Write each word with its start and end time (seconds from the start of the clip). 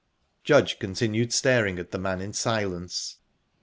Judge 0.43 0.79
continued 0.79 1.31
staring 1.31 1.77
at 1.77 1.91
the 1.91 1.99
man 1.99 2.21
in 2.21 2.33
silence. 2.33 3.17